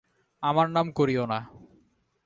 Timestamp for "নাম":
0.69-0.87